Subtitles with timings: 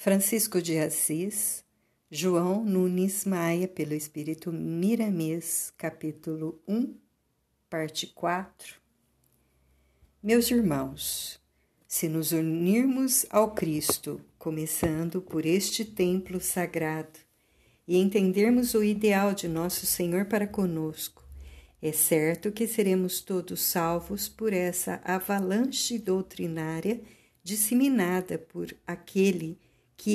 [0.00, 1.64] Francisco de Assis,
[2.08, 6.94] João Nunes Maia, pelo Espírito Miramês, capítulo 1,
[7.68, 8.76] parte 4.
[10.22, 11.40] Meus irmãos,
[11.88, 17.18] se nos unirmos ao Cristo, começando por este templo sagrado,
[17.84, 21.24] e entendermos o ideal de nosso Senhor para conosco,
[21.82, 27.00] é certo que seremos todos salvos por essa avalanche doutrinária
[27.42, 29.67] disseminada por aquele que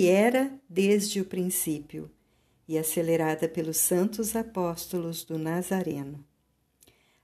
[0.07, 2.10] era desde o princípio
[2.68, 6.25] e acelerada pelos santos apóstolos do Nazareno.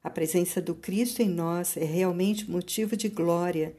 [0.04, 3.76] A presença do Cristo em nós é realmente motivo de glória,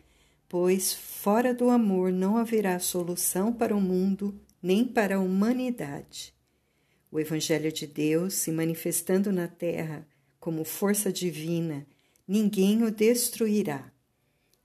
[0.48, 6.34] pois fora do amor não haverá solução para o mundo nem para a humanidade.
[7.10, 10.06] O Evangelho de Deus, se manifestando na terra
[10.38, 11.86] como força divina,
[12.26, 13.92] ninguém o destruirá.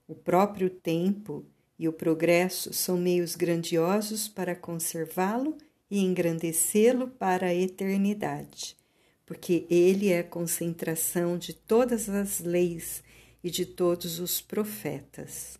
[0.08, 1.44] O próprio tempo
[1.78, 5.56] e o progresso são meios grandiosos para conservá-lo
[5.90, 8.76] e engrandecê-lo para a eternidade,
[9.24, 13.02] porque ele é a concentração de todas as leis
[13.42, 15.58] e de todos os profetas.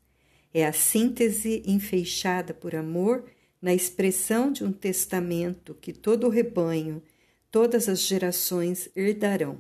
[0.52, 3.24] É a síntese enfeixada por amor
[3.60, 7.02] na expressão de um testamento que todo o rebanho,
[7.50, 9.58] todas as gerações herdarão.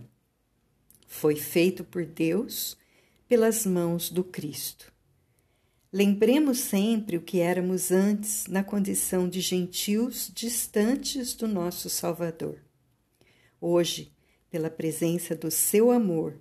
[1.06, 2.76] Foi feito por Deus
[3.28, 4.95] pelas mãos do Cristo.
[5.96, 12.58] Lembremos sempre o que éramos antes na condição de gentios distantes do nosso Salvador.
[13.58, 14.12] Hoje,
[14.50, 16.38] pela presença do seu amor,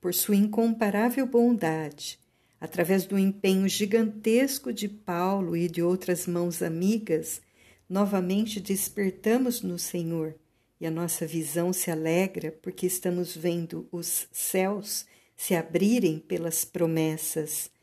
[0.00, 2.18] por sua incomparável bondade,
[2.58, 7.42] através do empenho gigantesco de Paulo e de outras mãos amigas,
[7.86, 10.34] novamente despertamos no Senhor
[10.80, 15.04] e a nossa visão se alegra porque estamos vendo os céus
[15.36, 17.73] se abrirem pelas promessas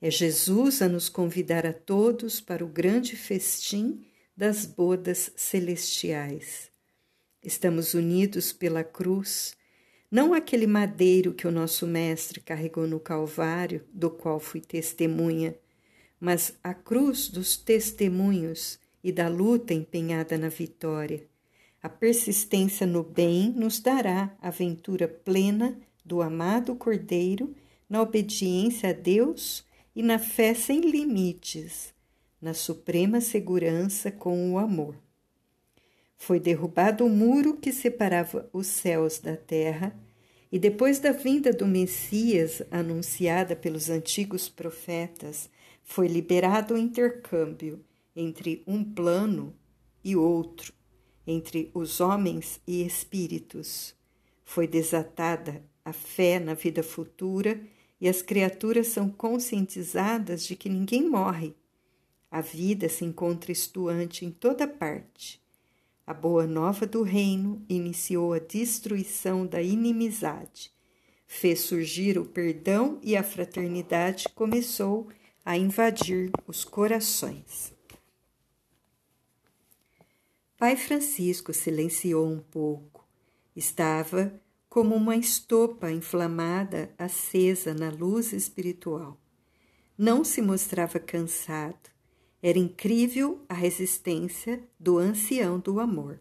[0.00, 4.04] é Jesus a nos convidar a todos para o grande festim
[4.36, 6.70] das bodas celestiais.
[7.42, 9.56] Estamos unidos pela cruz,
[10.10, 15.56] não aquele madeiro que o nosso Mestre carregou no Calvário, do qual fui testemunha,
[16.20, 21.26] mas a cruz dos testemunhos e da luta empenhada na vitória.
[21.82, 27.54] A persistência no bem nos dará a ventura plena do amado Cordeiro
[27.88, 29.64] na obediência a Deus
[29.96, 31.94] e na fé sem limites,
[32.38, 34.94] na suprema segurança com o amor.
[36.18, 39.98] Foi derrubado o muro que separava os céus da terra,
[40.52, 45.48] e depois da vinda do Messias anunciada pelos antigos profetas,
[45.82, 47.82] foi liberado o intercâmbio
[48.14, 49.54] entre um plano
[50.04, 50.74] e outro,
[51.26, 53.94] entre os homens e espíritos.
[54.44, 57.58] Foi desatada a fé na vida futura
[58.06, 61.56] e as criaturas são conscientizadas de que ninguém morre.
[62.30, 65.42] A vida se encontra estuante em toda parte.
[66.06, 70.70] A boa nova do reino iniciou a destruição da inimizade,
[71.26, 75.08] fez surgir o perdão e a fraternidade começou
[75.44, 77.74] a invadir os corações.
[80.56, 83.04] Pai Francisco silenciou um pouco.
[83.56, 84.32] Estava
[84.76, 89.18] como uma estopa inflamada acesa na luz espiritual.
[89.96, 91.88] Não se mostrava cansado.
[92.42, 96.20] Era incrível a resistência do ancião do amor.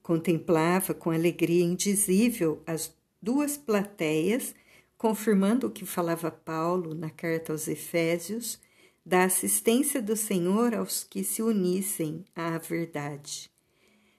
[0.00, 4.54] Contemplava com alegria indizível as duas plateias,
[4.96, 8.60] confirmando o que falava Paulo na carta aos Efésios,
[9.04, 13.50] da assistência do Senhor aos que se unissem à verdade.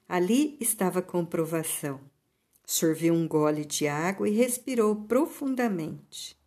[0.06, 2.12] Ali estava a comprovação
[2.66, 6.38] Sorveu um gole de água e respirou profundamente.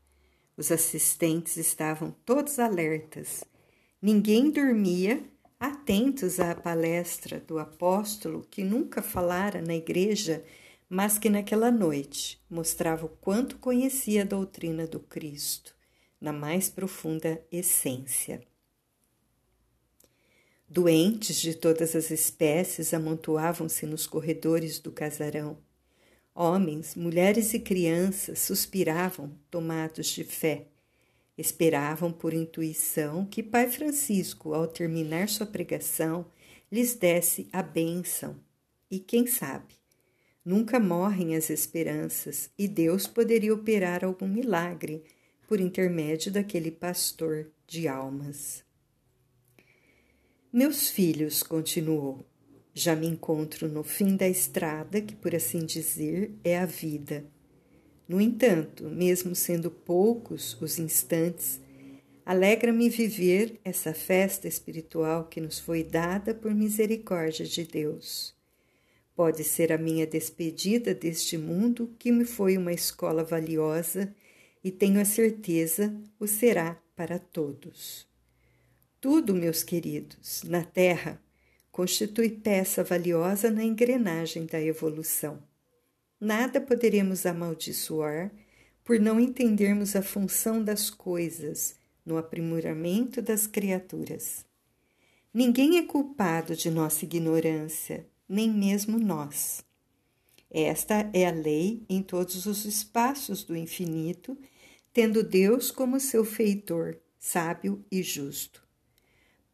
[0.57, 3.45] Os assistentes estavam todos alertas.
[4.01, 5.23] Ninguém dormia,
[5.61, 10.43] atentos à palestra do apóstolo que nunca falara na igreja,
[10.89, 15.75] mas que naquela noite mostrava o quanto conhecia a doutrina do Cristo,
[16.19, 18.41] na mais profunda essência.
[20.69, 25.59] Doentes de todas as espécies amontoavam-se nos corredores do casarão
[26.39, 30.67] Homens, mulheres e crianças suspiravam, tomados de fé.
[31.39, 36.27] Esperavam por intuição que Pai Francisco, ao terminar sua pregação,
[36.71, 38.37] lhes desse a bênção.
[38.91, 39.77] E quem sabe?
[40.45, 45.05] Nunca morrem as esperanças e Deus poderia operar algum milagre
[45.49, 48.63] por intermédio daquele pastor de almas.
[50.53, 52.27] Meus filhos, continuou,
[52.79, 57.25] já me encontro no fim da estrada, que, por assim dizer, é a vida.
[58.07, 61.61] No entanto, mesmo sendo poucos os instantes,
[62.27, 68.35] Alegra-me viver essa festa espiritual que nos foi dada por misericórdia de Deus.
[69.15, 74.13] Pode ser a minha despedida deste mundo, que me foi uma escola valiosa
[74.65, 78.09] e tenho a certeza o será para todos.
[79.01, 81.23] Tudo, meus queridos, na Terra
[81.77, 85.43] constitui peça valiosa na engrenagem da evolução.
[86.19, 88.33] Nada poderemos amaldiçoar
[88.83, 94.43] por não entendermos a função das coisas no aprimoramento das criaturas.
[95.35, 99.63] Ninguém é culpado de nossa ignorância, nem mesmo nós.
[100.51, 104.35] Esta é a lei em todos os espaços do infinito,
[104.95, 108.66] tendo Deus como seu feitor, sábio e justo.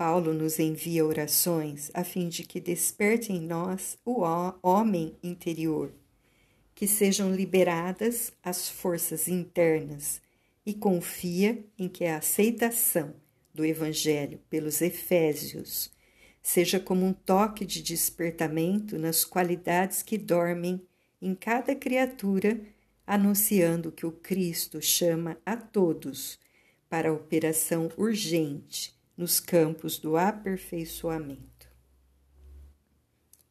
[0.04, 4.24] Paulo nos envia orações a fim de que desperte em nós o
[4.60, 5.92] homem interior,
[6.74, 10.20] que sejam liberadas as forças internas
[10.66, 13.14] e confia em que a aceitação
[13.54, 15.88] do Evangelho pelos Efésios
[16.42, 20.82] seja como um toque de despertamento nas qualidades que dormem
[21.20, 22.60] em cada criatura,
[23.06, 26.40] anunciando que o Cristo chama a todos
[26.90, 31.68] para a operação urgente nos campos do aperfeiçoamento.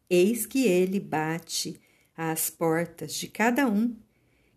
[0.09, 1.79] Eis que ele bate
[2.15, 3.95] às portas de cada um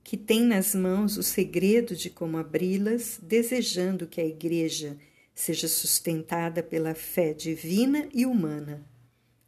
[0.03, 4.99] que tem nas mãos o segredo de como abri-las, desejando que a Igreja
[5.33, 8.85] seja sustentada pela fé divina e humana,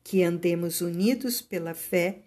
[0.05, 2.21] que andemos unidos pela fé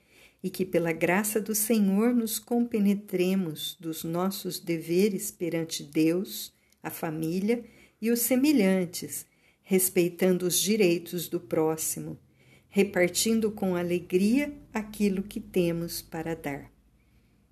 [0.44, 6.54] e que, pela graça do Senhor, nos compenetremos dos nossos deveres perante Deus,
[6.84, 7.64] a família
[8.02, 9.26] e os semelhantes,
[9.70, 12.18] respeitando os direitos do próximo,
[12.70, 16.72] repartindo com alegria aquilo que temos para dar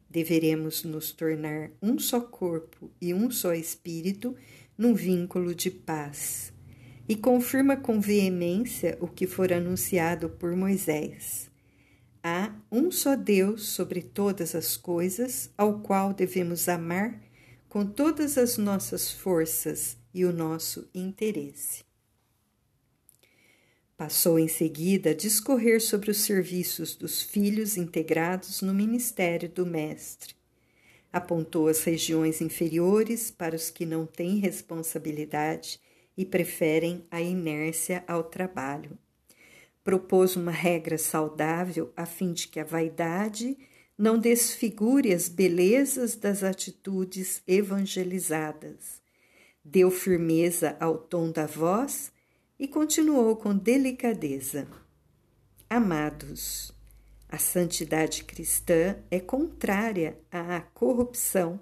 [0.09, 4.35] deveremos nos tornar um só corpo e um só espírito
[4.77, 6.53] num vínculo de paz.
[7.07, 11.49] E confirma com veemência o que for anunciado por Moisés.
[12.21, 17.21] Há um só Deus sobre todas as coisas, ao qual devemos amar
[17.69, 21.86] com todas as nossas forças e o nosso interesse.
[23.97, 30.35] Passou em seguida a discorrer sobre os serviços dos filhos integrados no ministério do Mestre.
[31.11, 35.81] Apontou as regiões inferiores para os que não têm responsabilidade
[36.15, 38.95] e preferem a inércia ao trabalho.
[39.83, 43.57] Propôs uma regra saudável a fim de que a vaidade
[43.97, 49.01] não desfigure as belezas das atitudes evangelizadas.
[49.65, 52.11] Deu firmeza ao tom da voz
[52.59, 54.67] e continuou com delicadeza:
[55.69, 56.71] Amados,
[57.29, 61.59] a santidade cristã é contrária à corrupção,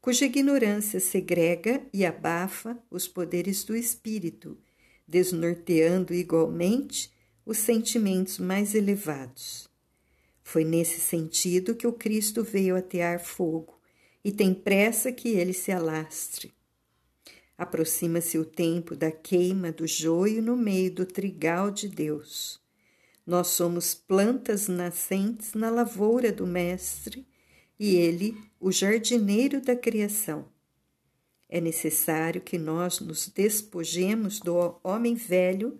[0.00, 4.58] cuja ignorância segrega e abafa os poderes do espírito,
[5.06, 7.12] desnorteando igualmente
[7.44, 9.68] os sentimentos mais elevados.
[10.42, 13.80] Foi nesse sentido que o Cristo veio atear fogo
[14.24, 16.52] e tem pressa que ele se alastre.
[17.56, 22.60] Aproxima-se o tempo da queima do joio no meio do trigal de Deus.
[23.26, 27.26] Nós somos plantas nascentes na lavoura do Mestre
[27.78, 30.48] e ele, o jardineiro da criação.
[31.48, 35.78] É necessário que nós nos despojemos do homem velho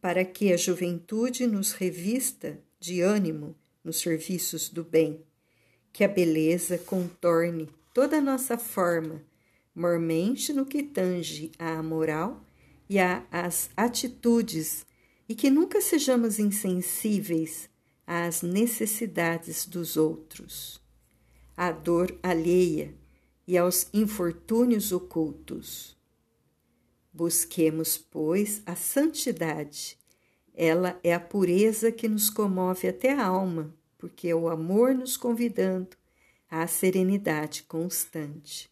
[0.00, 5.22] para que a juventude nos revista de ânimo nos serviços do bem,
[5.92, 9.22] que a beleza contorne toda a nossa forma
[9.74, 12.44] mormente no que tange à moral
[12.88, 14.84] e às atitudes,
[15.28, 17.70] e que nunca sejamos insensíveis
[18.06, 20.80] às necessidades dos outros,
[21.56, 22.94] à dor alheia
[23.46, 25.96] e aos infortúnios ocultos.
[27.12, 29.98] Busquemos, pois, a santidade.
[30.54, 35.16] Ela é a pureza que nos comove até a alma, porque é o amor nos
[35.16, 35.96] convidando
[36.50, 38.71] à serenidade constante.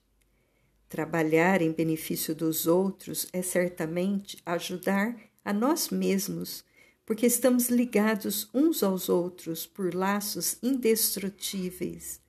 [0.91, 6.65] Trabalhar em benefício dos outros é certamente ajudar a nós mesmos,
[7.07, 12.21] porque estamos ligados uns aos outros por laços indestrutíveis.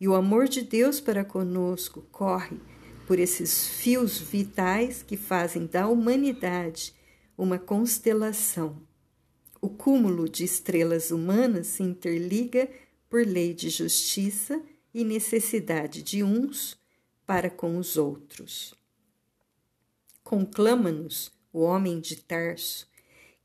[0.00, 2.58] E o amor de Deus para conosco corre
[3.06, 6.94] por esses fios vitais que fazem da humanidade
[7.36, 8.80] uma constelação.
[9.60, 12.70] O cúmulo de estrelas humanas se interliga
[13.10, 14.62] por lei de justiça
[14.94, 16.77] e necessidade de uns
[17.28, 18.74] para com os outros.
[20.24, 22.88] Conclama-nos o homem de Tarso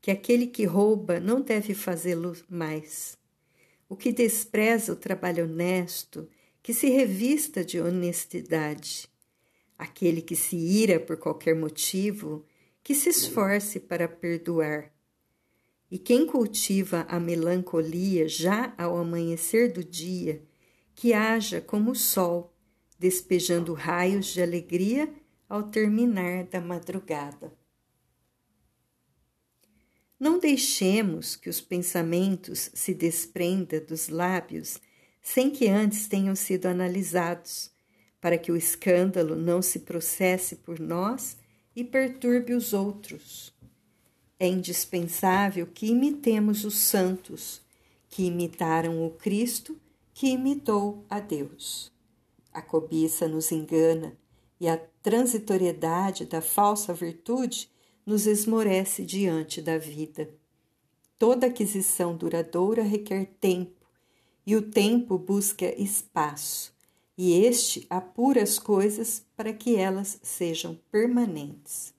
[0.00, 3.18] que aquele que rouba não deve fazê-lo mais.
[3.86, 6.26] O que despreza o trabalho honesto,
[6.62, 9.06] que se revista de honestidade.
[9.76, 12.42] Aquele que se ira por qualquer motivo,
[12.82, 14.90] que se esforce para perdoar.
[15.90, 20.42] E quem cultiva a melancolia já ao amanhecer do dia,
[20.94, 22.53] que haja como o sol,
[22.98, 25.12] despejando raios de alegria
[25.48, 27.52] ao terminar da madrugada.
[30.18, 34.80] Não deixemos que os pensamentos se desprendam dos lábios
[35.20, 37.70] sem que antes tenham sido analisados,
[38.20, 41.36] para que o escândalo não se processe por nós
[41.74, 43.54] e perturbe os outros.
[44.38, 47.60] É indispensável que imitemos os santos,
[48.08, 49.78] que imitaram o Cristo,
[50.12, 51.93] que imitou a Deus.
[52.54, 54.16] A cobiça nos engana
[54.60, 57.68] e a transitoriedade da falsa virtude
[58.06, 60.30] nos esmorece diante da vida.
[61.18, 63.84] Toda aquisição duradoura requer tempo,
[64.46, 66.72] e o tempo busca espaço,
[67.18, 71.92] e este apura as coisas para que elas sejam permanentes.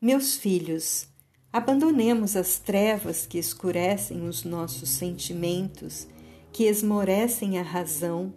[0.00, 1.06] Meus filhos,
[1.52, 6.08] abandonemos as trevas que escurecem os nossos sentimentos,
[6.52, 8.34] que esmorecem a razão,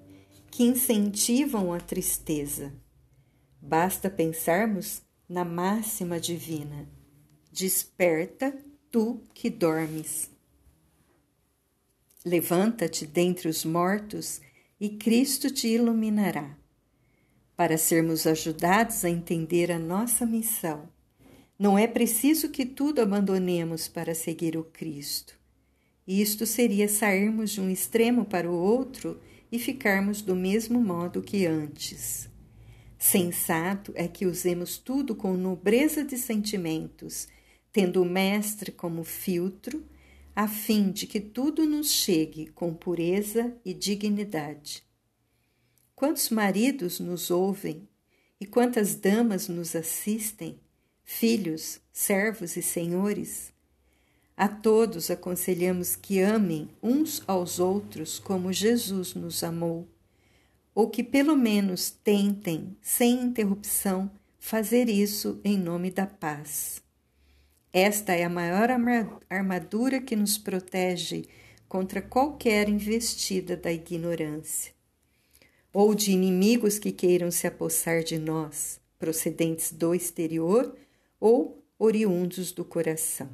[0.58, 2.74] que incentivam a tristeza.
[3.62, 6.90] Basta pensarmos na máxima divina:
[7.52, 8.58] Desperta,
[8.90, 10.32] tu que dormes.
[12.26, 14.42] Levanta-te dentre os mortos
[14.80, 16.58] e Cristo te iluminará.
[17.56, 20.90] Para sermos ajudados a entender a nossa missão,
[21.60, 25.38] não é preciso que tudo abandonemos para seguir o Cristo.
[26.08, 31.46] Isto seria sairmos de um extremo para o outro e ficarmos do mesmo modo que
[31.46, 32.30] antes.
[32.98, 37.28] Sensato é que usemos tudo com nobreza de sentimentos,
[37.72, 39.86] tendo o Mestre como filtro,
[40.36, 44.84] a fim de que tudo nos chegue com pureza e dignidade.
[45.96, 47.88] Quantos maridos nos ouvem
[48.40, 50.60] e quantas damas nos assistem,
[51.04, 53.52] filhos, servos e senhores?
[54.38, 59.86] A todos aconselhamos que amem uns aos outros como Jesus nos amou
[60.78, 66.84] ou que pelo menos tentem, sem interrupção, fazer isso em nome da paz.
[67.74, 68.70] Esta é a maior
[69.28, 71.26] armadura que nos protege
[71.68, 74.72] contra qualquer investida da ignorância,
[75.74, 80.78] ou de inimigos que queiram se apossar de nós, procedentes do exterior
[81.20, 83.32] ou oriundos do coração.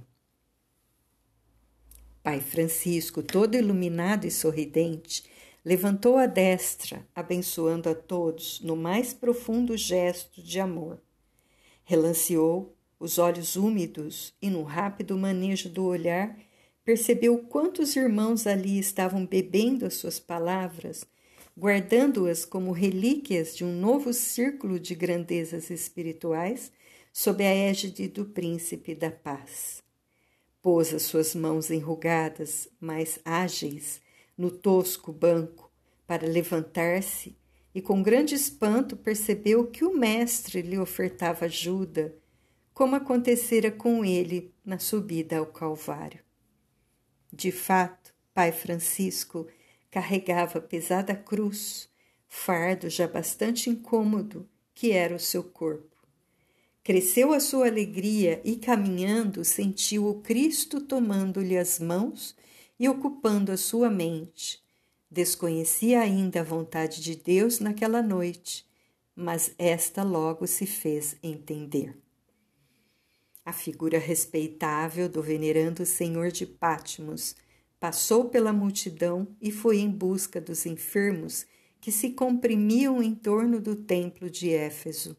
[2.23, 5.25] Pai Francisco, todo iluminado e sorridente,
[5.63, 11.01] levantou a destra, abençoando a todos no mais profundo gesto de amor.
[11.83, 16.39] Relanceou os olhos úmidos e, no rápido manejo do olhar,
[16.85, 21.03] percebeu quantos irmãos ali estavam bebendo as suas palavras,
[21.57, 26.71] guardando-as como relíquias de um novo círculo de grandezas espirituais
[27.11, 29.82] sob a égide do Príncipe da Paz.
[30.63, 34.01] Pôs as suas mãos enrugadas, mas ágeis,
[34.37, 35.69] no tosco banco
[36.07, 37.37] para levantar-se
[37.75, 42.15] e, com grande espanto, percebeu que o mestre lhe ofertava ajuda,
[42.73, 46.23] como acontecera com ele na subida ao Calvário.
[47.31, 49.45] De fato, Pai Francisco
[49.91, 51.89] carregava pesada cruz,
[52.25, 55.92] fardo já bastante incômodo, que era o seu corpo.
[56.83, 62.35] Cresceu a sua alegria e, caminhando, sentiu o Cristo tomando-lhe as mãos
[62.77, 64.61] e ocupando a sua mente.
[65.09, 68.67] Desconhecia ainda a vontade de Deus naquela noite,
[69.15, 71.97] mas esta logo se fez entender.
[73.45, 77.33] A figura respeitável do venerando Senhor de Pátimos
[77.79, 81.45] passou pela multidão e foi em busca dos enfermos
[81.79, 85.15] que se comprimiam em torno do templo de Éfeso.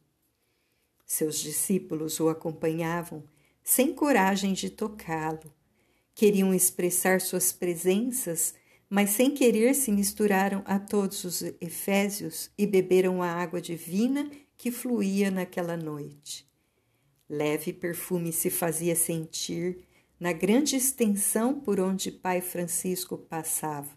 [1.15, 3.23] Seus discípulos o acompanhavam,
[3.63, 5.53] sem coragem de tocá-lo
[6.13, 8.55] Queriam expressar suas presenças,
[8.91, 14.73] mas sem querer se misturaram a todos os efésios e beberam a água divina que
[14.73, 16.49] fluía naquela noite.
[17.29, 19.85] Leve perfume se fazia sentir
[20.19, 23.91] na grande extensão por onde Pai Francisco passava.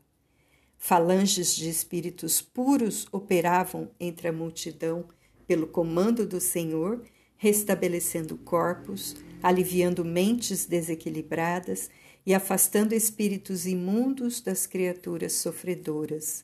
[0.78, 5.08] Falanges de espíritos puros operavam entre a multidão
[5.48, 7.02] pelo comando do Senhor,
[7.38, 11.90] restabelecendo corpos, aliviando mentes desequilibradas
[12.26, 16.44] e afastando espíritos imundos das criaturas sofredoras.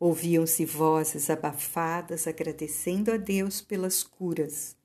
[0.00, 4.76] Ouviam-se vozes abafadas agradecendo a Deus pelas curas.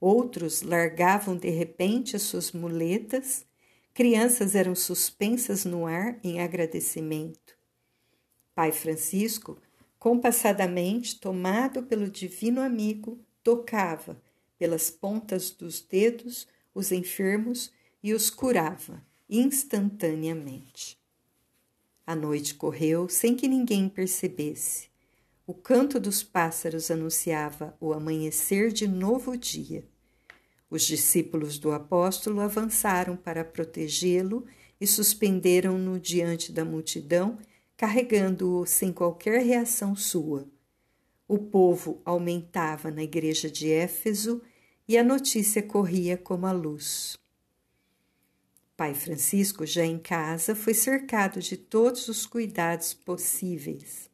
[0.00, 3.44] Outros largavam de repente as suas muletas,
[3.92, 7.56] crianças eram suspensas no ar em agradecimento.
[8.54, 9.58] Pai Francisco
[9.98, 14.20] Compassadamente, tomado pelo divino amigo, tocava
[14.58, 17.72] pelas pontas dos dedos os enfermos
[18.02, 20.98] e os curava instantaneamente.
[22.06, 24.88] A noite correu sem que ninguém percebesse.
[25.46, 29.84] O canto dos pássaros anunciava o amanhecer de novo dia.
[30.68, 34.46] Os discípulos do apóstolo avançaram para protegê-lo
[34.80, 37.38] e suspenderam-no diante da multidão,
[37.76, 40.48] carregando-o sem qualquer reação sua.
[41.28, 44.40] O povo aumentava na igreja de Éfeso
[44.88, 47.18] e a notícia corria como a luz.
[48.76, 54.10] Pai Francisco, já em casa, foi cercado de todos os cuidados possíveis.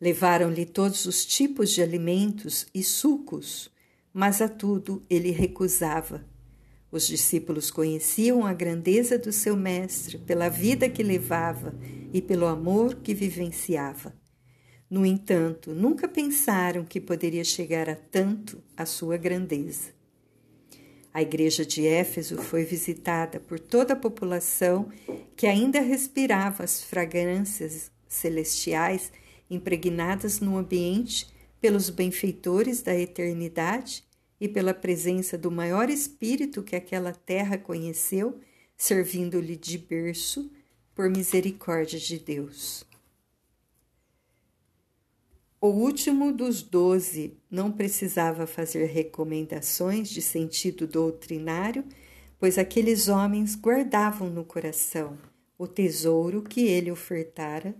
[0.00, 3.70] Levaram-lhe todos os tipos de alimentos e sucos,
[4.12, 6.24] mas a tudo ele recusava.
[6.92, 11.74] Os discípulos conheciam a grandeza do seu mestre pela vida que levava
[12.12, 14.12] e pelo amor que vivenciava.
[14.90, 19.90] No entanto, nunca pensaram que poderia chegar a tanto a sua grandeza.
[21.14, 24.88] A igreja de Éfeso foi visitada por toda a população
[25.36, 29.12] que ainda respirava as fragrâncias celestiais
[29.48, 31.28] impregnadas no ambiente
[31.60, 34.04] pelos benfeitores da eternidade
[34.40, 38.40] e pela presença do maior espírito que aquela terra conheceu,
[38.76, 40.50] servindo-lhe de berço
[40.94, 42.84] por misericórdia de Deus.
[45.60, 51.84] O último dos doze não precisava fazer recomendações de sentido doutrinário,
[52.38, 55.18] pois aqueles homens guardavam no coração
[55.58, 57.76] o tesouro que ele ofertara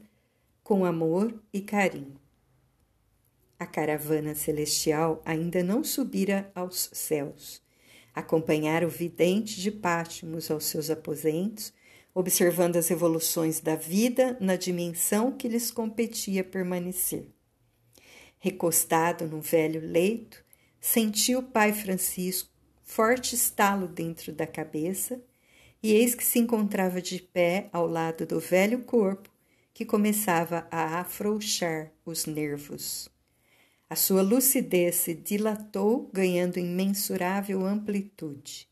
[0.63, 2.20] com amor e carinho.
[3.61, 7.61] A caravana celestial ainda não subira aos céus.
[8.15, 11.71] Acompanhara o vidente de Pátimos aos seus aposentos,
[12.15, 17.27] observando as evoluções da vida na dimensão que lhes competia permanecer.
[18.39, 20.43] Recostado no velho leito,
[20.81, 22.49] sentiu o pai Francisco
[22.83, 25.23] forte estalo dentro da cabeça,
[25.83, 29.29] e eis que se encontrava de pé ao lado do velho corpo
[29.75, 33.20] que começava a afrouxar os nervos.
[33.91, 38.69] A sua lucidez se dilatou, ganhando imensurável amplitude.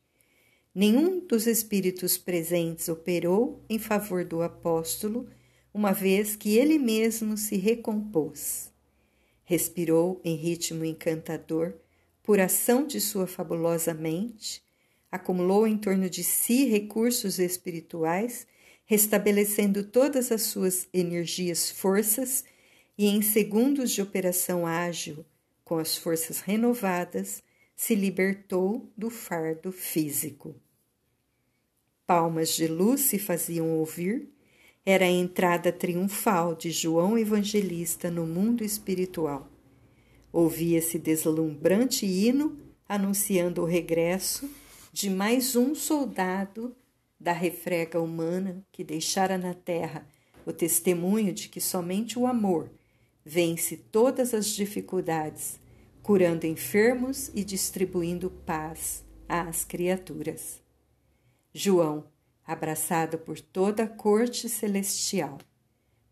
[0.72, 5.28] Nenhum dos espíritos presentes operou em favor do apóstolo,
[5.74, 8.72] uma vez que ele mesmo se recompôs.
[9.42, 11.74] Respirou em ritmo encantador,
[12.22, 14.62] por ação de sua fabulosa mente,
[15.10, 18.46] acumulou em torno de si recursos espirituais,
[18.84, 22.44] restabelecendo todas as suas energias, forças
[22.98, 25.24] e, em segundos de operação ágil,
[25.64, 27.44] com as forças renovadas,
[27.76, 30.56] se libertou do fardo físico.
[32.04, 34.28] Palmas de luz se faziam ouvir
[34.84, 39.48] era a entrada triunfal de João Evangelista no mundo espiritual.
[40.32, 42.58] Ouvia-se deslumbrante hino
[42.88, 44.50] anunciando o regresso
[44.92, 46.74] de mais um soldado
[47.20, 50.08] da refrega humana que deixara na terra
[50.46, 52.70] o testemunho de que somente o amor
[53.28, 55.60] vence todas as dificuldades,
[56.02, 60.62] curando enfermos e distribuindo paz às criaturas.
[61.52, 62.06] João
[62.46, 65.36] abraçado por toda a corte celestial,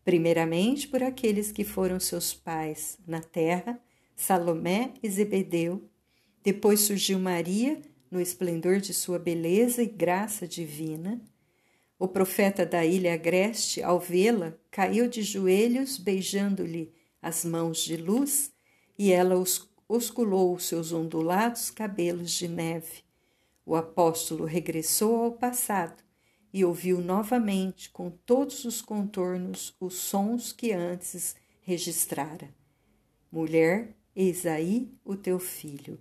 [0.05, 3.81] primeiramente por aqueles que foram seus pais na terra,
[4.15, 5.89] Salomé e Zebedeu,
[6.43, 11.19] depois surgiu Maria no esplendor de sua beleza e graça divina.
[11.99, 16.95] O profeta da ilha agreste, ao vê-la, caiu de joelhos, beijando-lhe
[17.27, 18.53] as mãos de luz,
[18.97, 19.35] e ela
[19.89, 23.03] osculou os seus ondulados cabelos de neve.
[23.65, 26.05] O apóstolo regressou ao passado
[26.53, 32.49] e ouviu novamente, com todos os contornos, os sons que antes registrara.
[33.31, 35.99] Mulher, eis aí o teu filho,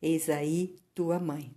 [0.00, 1.50] eis aí tua mãe.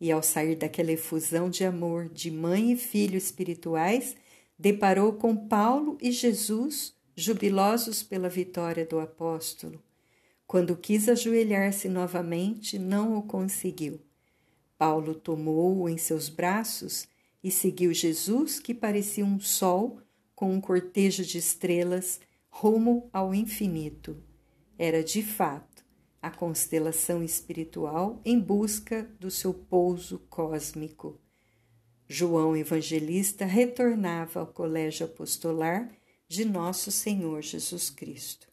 [0.00, 4.16] E ao sair daquela efusão de amor de mãe e filho espirituais,
[4.58, 9.82] deparou com Paulo e Jesus, jubilosos pela vitória do apóstolo.
[10.46, 14.00] Quando quis ajoelhar-se novamente, não o conseguiu.
[14.76, 17.06] Paulo tomou-o em seus braços
[17.42, 20.00] e seguiu Jesus, que parecia um sol
[20.34, 24.16] com um cortejo de estrelas rumo ao infinito.
[24.78, 25.84] Era de fato
[26.20, 31.20] a constelação espiritual em busca do seu pouso cósmico.
[32.08, 35.90] João Evangelista retornava ao colégio apostolar
[36.32, 38.48] de Nosso Senhor Jesus Cristo.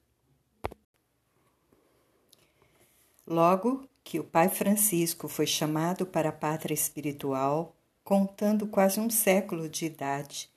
[3.25, 9.69] Logo que o Pai Francisco foi chamado para a pátria espiritual, contando quase um século
[9.69, 10.49] de idade,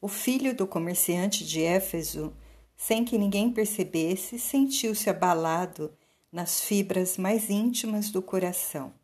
[0.00, 2.32] O filho do comerciante de Éfeso,
[2.74, 5.92] sem que ninguém percebesse, sentiu-se abalado
[6.32, 8.94] nas fibras mais íntimas do coração.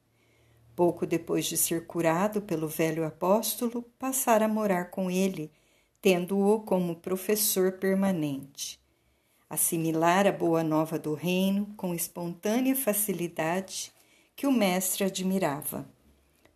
[0.74, 5.52] Pouco depois de ser curado pelo velho apóstolo, passara a morar com ele,
[6.00, 8.78] tendo-o como professor permanente.
[9.50, 13.92] Assimilar a boa nova do reino com espontânea facilidade
[14.36, 15.88] que o mestre admirava.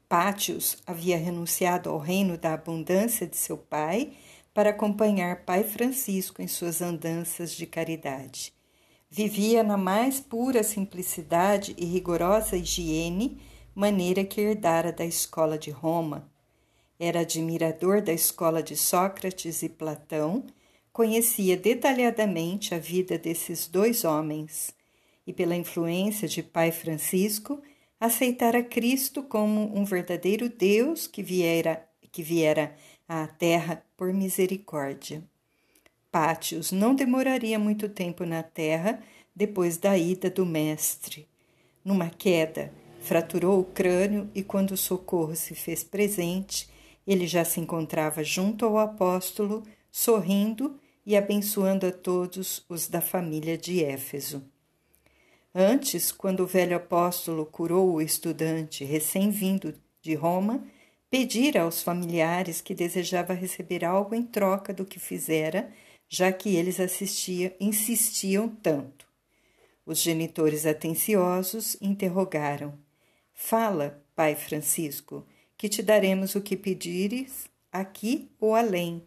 [0.08, 4.12] Pátios havia renunciado ao reino da abundância de seu pai
[4.54, 8.52] para acompanhar Pai Francisco em suas andanças de caridade.
[9.10, 13.40] Vivia na mais pura simplicidade e rigorosa higiene,
[13.74, 16.31] maneira que herdara da escola de Roma.
[17.04, 20.46] Era admirador da escola de Sócrates e Platão,
[20.92, 24.72] conhecia detalhadamente a vida desses dois homens
[25.26, 27.60] e, pela influência de Pai Francisco,
[27.98, 32.76] aceitara Cristo como um verdadeiro Deus que viera, que viera
[33.08, 35.24] à terra por misericórdia.
[36.08, 39.02] Pátios não demoraria muito tempo na terra
[39.34, 41.26] depois da ida do Mestre.
[41.84, 46.70] Numa queda, fraturou o crânio e, quando o socorro se fez presente,
[47.06, 53.58] ele já se encontrava junto ao apóstolo, sorrindo e abençoando a todos os da família
[53.58, 54.44] de Éfeso.
[55.54, 60.64] Antes, quando o velho apóstolo curou o estudante recém-vindo de Roma,
[61.10, 65.70] pedira aos familiares que desejava receber algo em troca do que fizera,
[66.08, 69.06] já que eles assistia, insistiam tanto.
[69.84, 72.78] Os genitores atenciosos interrogaram:
[73.34, 75.26] Fala, pai Francisco,
[75.62, 79.00] que te daremos o que pedires, aqui ou além,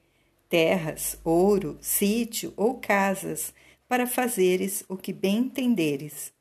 [0.48, 3.54] terras, ouro, sítio ou casas,
[3.90, 6.32] para fazeres o que bem entenderes.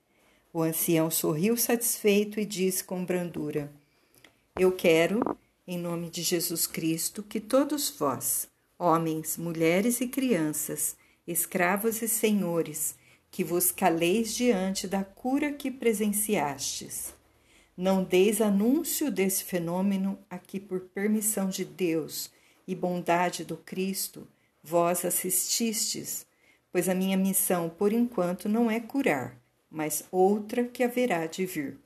[0.52, 3.72] O ancião sorriu satisfeito e disse com brandura:
[4.56, 5.20] Eu quero
[5.66, 8.46] em nome de Jesus Cristo, que todos vós,
[8.78, 10.94] homens, mulheres e crianças,
[11.26, 12.94] escravos e senhores,
[13.32, 17.12] que vos caleis diante da cura que presenciastes.
[17.76, 22.30] Não deis anúncio desse fenômeno a que, por permissão de Deus
[22.66, 24.26] e bondade do Cristo,
[24.62, 26.26] vós assististes,
[26.72, 29.36] pois a minha missão, por enquanto, não é curar,
[29.70, 31.78] mas outra que haverá de vir.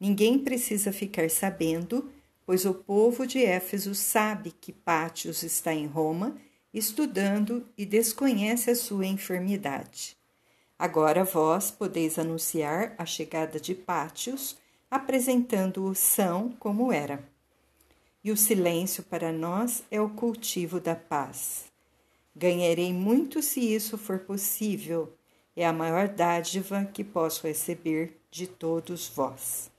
[0.00, 2.10] Ninguém precisa ficar sabendo
[2.48, 6.34] pois o povo de Éfeso sabe que Pátios está em Roma,
[6.72, 10.16] estudando e desconhece a sua enfermidade.
[10.78, 14.56] Agora vós podeis anunciar a chegada de Pátios,
[14.90, 17.22] apresentando-o são como era.
[18.22, 21.66] E o silêncio para nós é o cultivo da paz.
[22.34, 25.12] Ganharei muito se isso for possível,
[25.56, 29.70] é a maior dádiva que posso receber de todos vós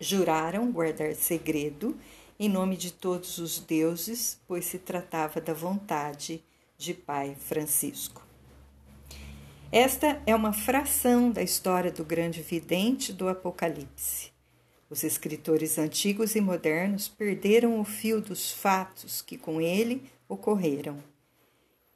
[0.00, 1.94] juraram guardar segredo
[2.38, 6.42] em nome de todos os deuses, pois se tratava da vontade
[6.78, 8.29] de Pai Francisco.
[9.72, 14.32] Esta é uma fração da história do grande vidente do Apocalipse.
[14.90, 20.98] Os escritores antigos e modernos perderam o fio dos fatos que com ele ocorreram.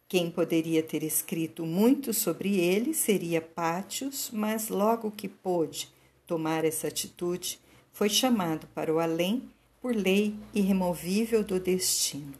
[0.06, 5.92] Quem poderia ter escrito muito sobre ele seria Pátios, mas logo que pôde
[6.28, 7.58] tomar essa atitude,
[7.92, 9.50] foi chamado para o além
[9.82, 12.34] por lei irremovível do destino.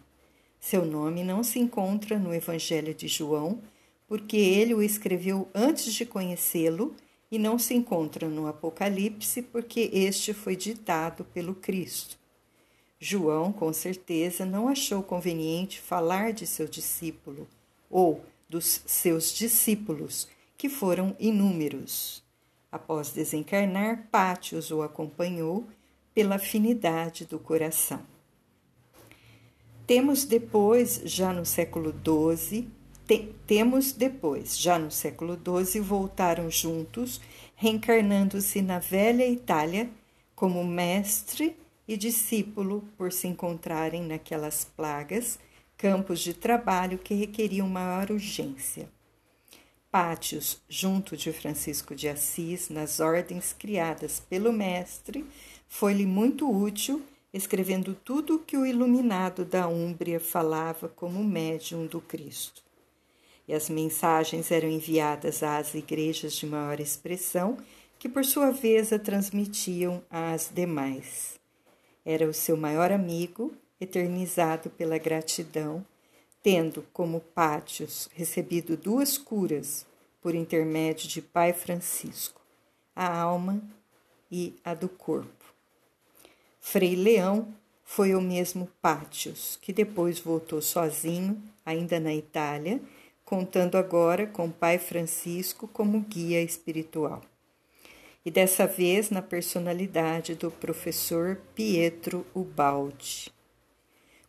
[0.60, 3.60] Seu nome não se encontra no Evangelho de João,
[4.06, 6.94] porque ele o escreveu antes de conhecê-lo,
[7.30, 12.16] e não se encontra no Apocalipse, porque este foi ditado pelo Cristo.
[13.00, 17.48] João, com certeza, não achou conveniente falar de seu discípulo
[17.90, 22.22] ou dos seus discípulos, que foram inúmeros.
[22.70, 25.66] Após desencarnar, Pátios o acompanhou
[26.14, 28.00] pela afinidade do coração.
[29.86, 32.68] Temos depois, já no século XII,
[33.06, 37.20] te, temos depois, já no século XII, voltaram juntos,
[37.54, 39.90] reencarnando-se na velha Itália
[40.34, 45.38] como mestre e discípulo por se encontrarem naquelas plagas,
[45.76, 48.88] campos de trabalho que requeriam maior urgência.
[49.90, 55.24] Pátios, junto de Francisco de Assis, nas ordens criadas pelo Mestre,
[55.68, 62.00] foi-lhe muito útil, escrevendo tudo o que o iluminado da Úmbria falava como médium do
[62.00, 62.64] Cristo.
[63.46, 67.59] E as mensagens eram enviadas às igrejas de maior expressão,
[67.98, 71.38] que por sua vez a transmitiam às demais.
[72.04, 75.85] Era o seu maior amigo, eternizado pela gratidão
[76.44, 79.87] tendo como pátios recebido duas curas
[80.20, 82.38] por intermédio de Pai Francisco,
[82.94, 83.62] a alma
[84.30, 85.54] e a do corpo.
[86.61, 87.48] Frei Leão
[87.83, 92.78] foi o mesmo Pátios, que depois voltou sozinho, ainda na Itália,
[93.24, 97.22] contando agora com o pai Francisco como guia espiritual.
[98.24, 103.32] E dessa vez na personalidade do professor Pietro Ubaldi.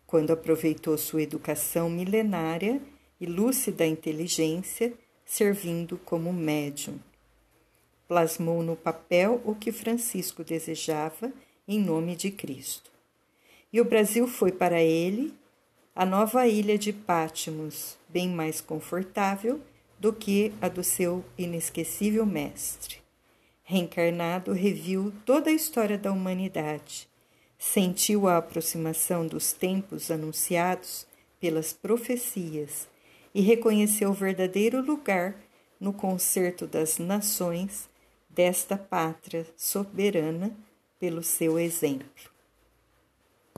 [0.06, 2.82] Quando aproveitou sua educação milenária
[3.20, 4.94] e lúcida inteligência,
[5.26, 7.00] servindo como médium.
[8.08, 11.32] Plasmou no papel o que Francisco desejava
[11.68, 12.92] em nome de Cristo.
[13.74, 15.34] E o Brasil foi para ele
[15.96, 19.62] a nova ilha de Pátimos, bem mais confortável
[19.98, 22.98] do que a do seu inesquecível mestre.
[23.64, 27.08] Reencarnado, reviu toda a história da humanidade,
[27.58, 31.08] sentiu a aproximação dos tempos anunciados
[31.40, 32.90] pelas profecias
[33.34, 35.34] e reconheceu o verdadeiro lugar
[35.80, 37.88] no concerto das nações
[38.30, 40.52] desta pátria soberana
[41.00, 42.35] pelo seu exemplo.